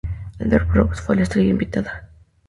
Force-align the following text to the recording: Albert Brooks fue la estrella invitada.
Albert 0.39 0.67
Brooks 0.67 0.99
fue 1.01 1.15
la 1.15 1.21
estrella 1.21 1.51
invitada. 1.51 2.09